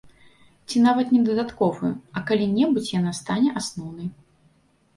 Ці 0.71 0.79
нават 0.85 1.11
не 1.15 1.21
дадатковую, 1.27 1.93
а 2.15 2.25
калі-небудзь 2.31 2.91
яна 2.99 3.15
стане 3.21 3.49
асноўнай. 3.65 4.13